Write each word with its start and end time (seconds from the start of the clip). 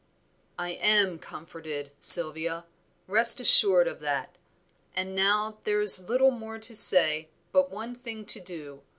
"I 0.57 0.69
am 0.71 1.19
comforted, 1.19 1.91
Sylvia, 1.99 2.65
rest 3.05 3.39
assured 3.39 3.87
of 3.87 3.99
that. 3.99 4.35
And 4.95 5.13
now 5.15 5.59
there 5.63 5.79
is 5.79 6.09
little 6.09 6.31
more 6.31 6.57
to 6.57 6.73
say, 6.75 7.29
but 7.51 7.69
one 7.69 7.93
thing 7.93 8.25
to 8.25 8.39
do. 8.39 8.81